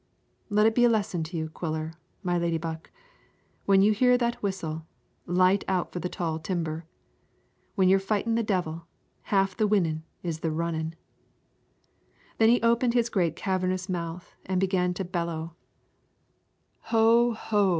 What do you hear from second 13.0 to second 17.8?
great cavernous mouth and began to bellow, "Ho! ho!